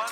You 0.00 0.06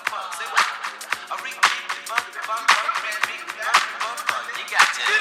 got 4.71 4.99
it. 5.01 5.18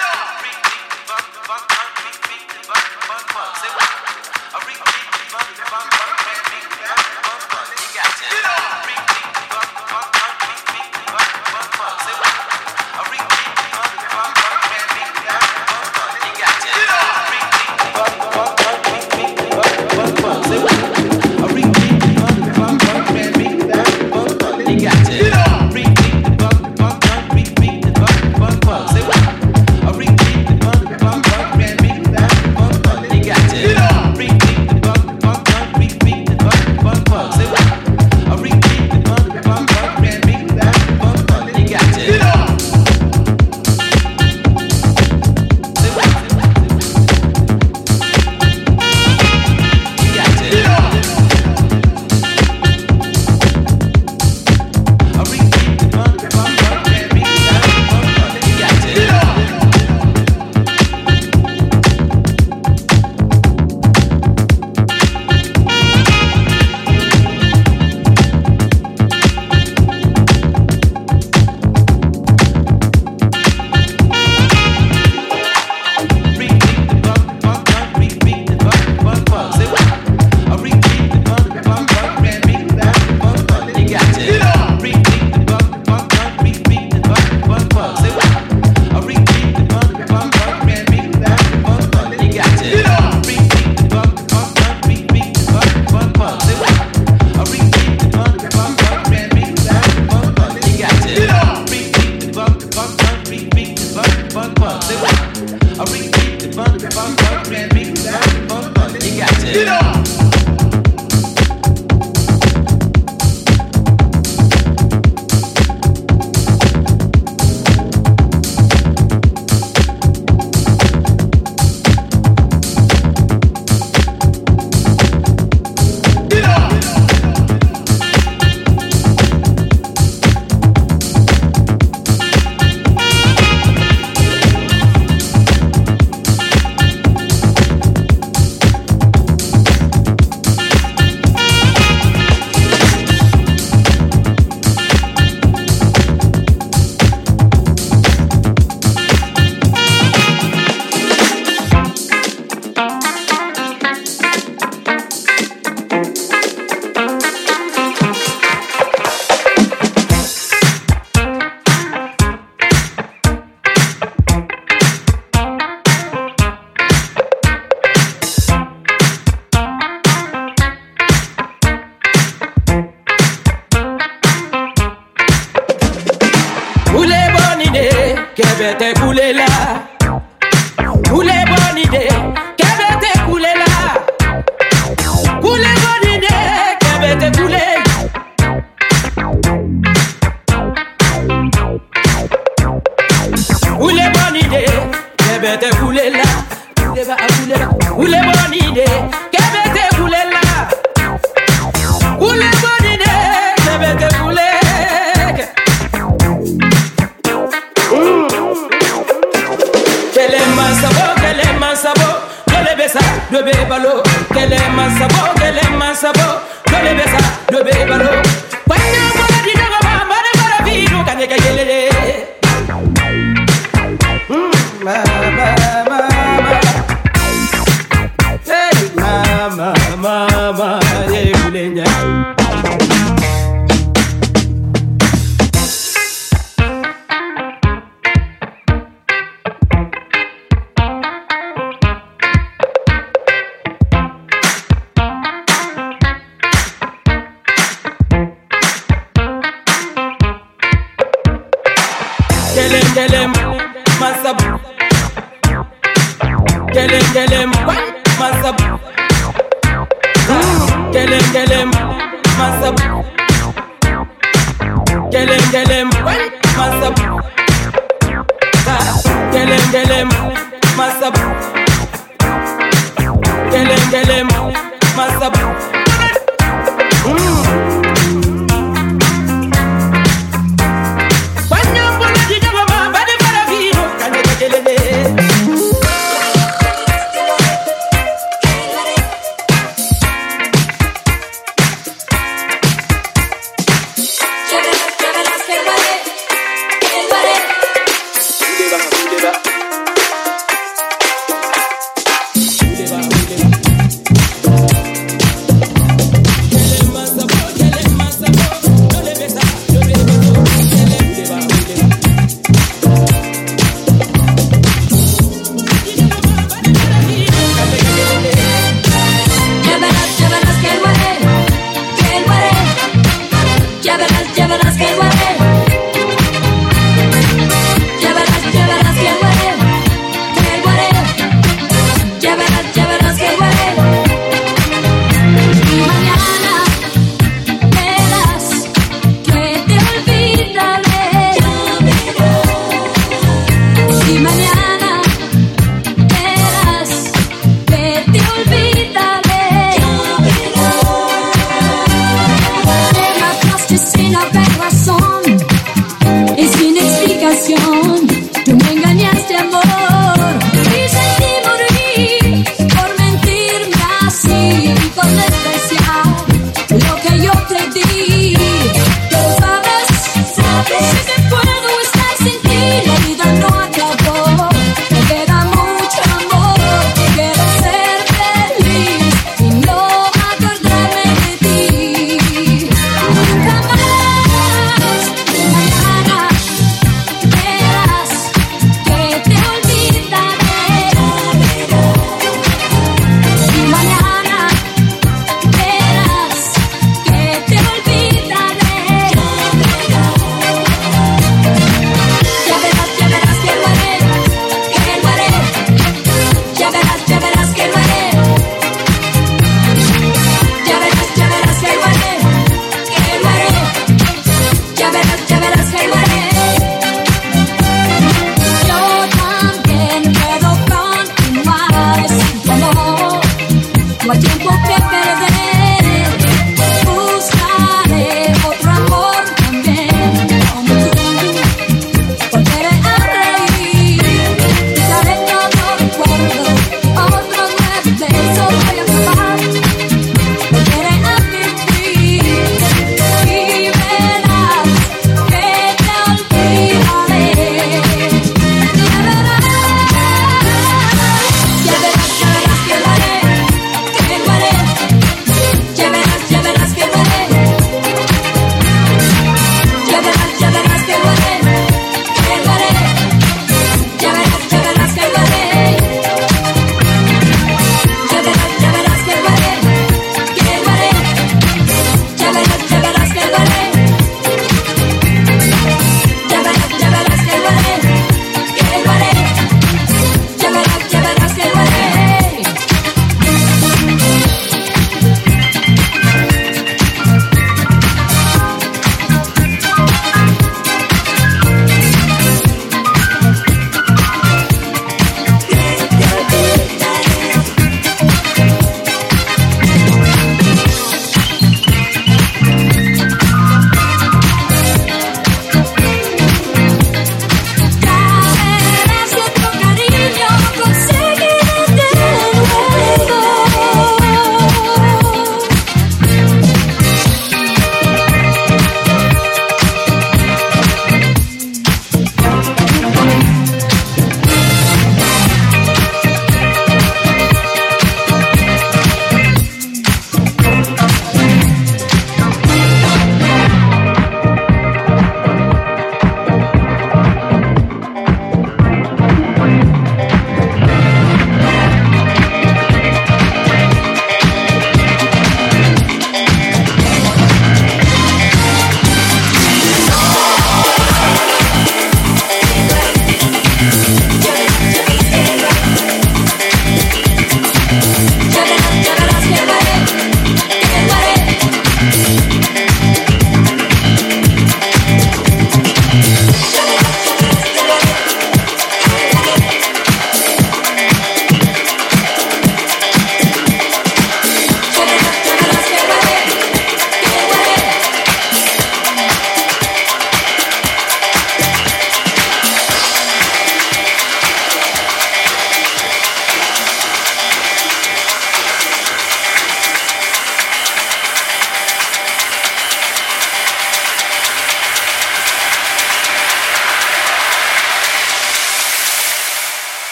balo, 213.70 214.04
kele 214.34 214.60
masabo, 214.76 215.34
kele 215.40 215.62
masabo, 215.78 216.28
kole 216.70 216.94
besa 216.94 217.20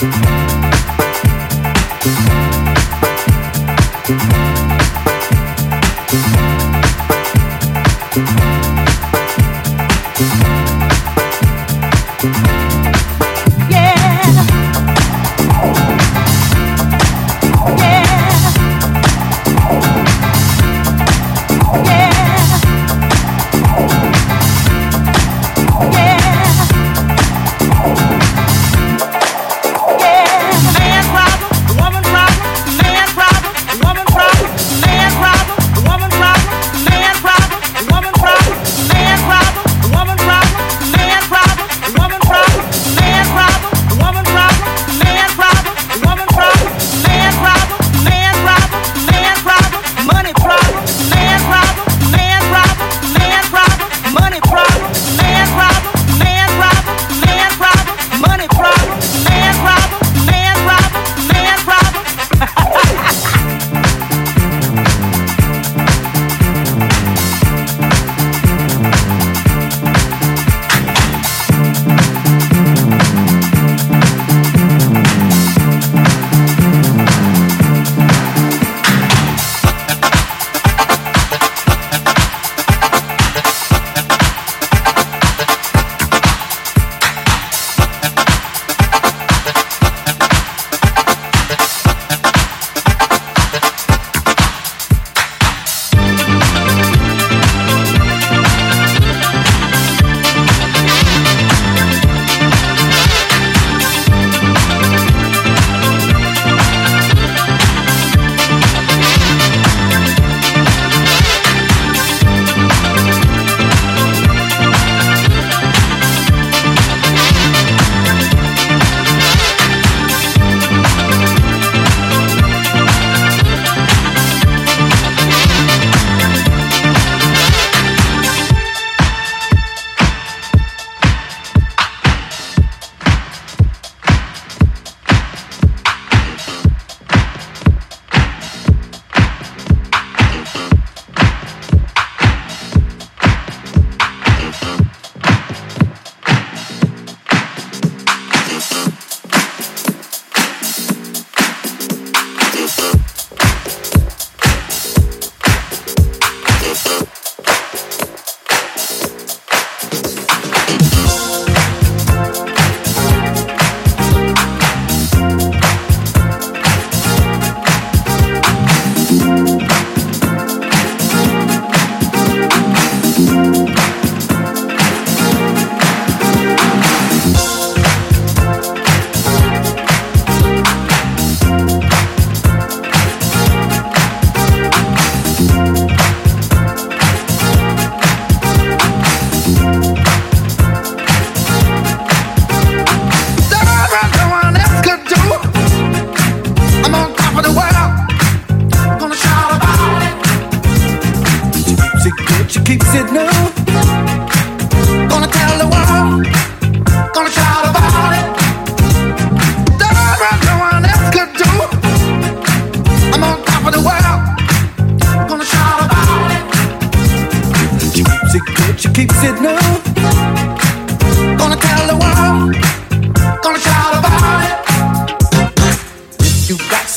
Mm-hmm. 0.00 0.27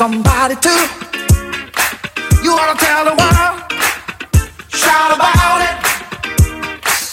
somebody 0.01 0.55
to. 0.55 0.75
You 2.41 2.53
ought 2.57 2.73
to 2.73 2.85
tell 2.85 3.03
the 3.05 3.15
world, 3.21 3.55
shout 4.67 5.11
about 5.15 5.59
it. 5.67 5.75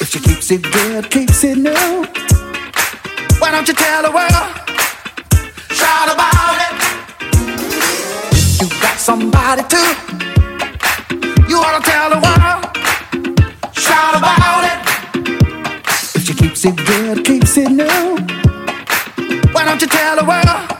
If 0.00 0.08
she 0.08 0.18
keeps 0.20 0.50
it 0.50 0.62
good, 0.62 1.10
keeps 1.10 1.44
it 1.44 1.58
new, 1.58 2.06
why 3.40 3.50
don't 3.50 3.68
you 3.68 3.74
tell 3.74 4.02
the 4.08 4.12
world, 4.18 4.48
shout 5.80 6.08
about 6.14 6.56
it? 6.64 6.76
If 8.32 8.62
you 8.62 8.68
got 8.80 8.98
somebody 8.98 9.64
to, 9.74 9.82
you 11.46 11.58
ought 11.58 11.76
to 11.78 11.84
tell 11.90 12.08
the 12.08 12.20
world, 12.26 12.62
shout 13.76 14.14
about 14.16 14.62
it. 14.70 14.78
If 16.16 16.24
she 16.24 16.32
keeps 16.32 16.64
it 16.64 16.76
good, 16.86 17.22
keeps 17.22 17.54
it 17.58 17.70
new, 17.70 18.16
why 19.52 19.66
don't 19.66 19.82
you 19.82 19.88
tell 19.88 20.16
the 20.16 20.24
world? 20.24 20.77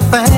something. 0.00 0.31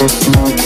Just 0.00 0.59